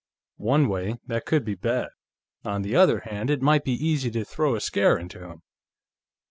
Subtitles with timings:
[0.41, 1.89] "One way, that could be bad.
[2.43, 5.43] On the other hand, it might be easy to throw a scare into him....